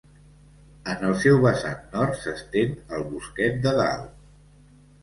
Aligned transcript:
En 0.93 1.03
el 1.09 1.13
seu 1.25 1.37
vessant 1.43 1.85
nord 1.93 2.17
s'estén 2.23 2.75
el 2.99 3.07
Bosquet 3.13 3.65
de 3.69 3.79
Dalt. 3.83 4.15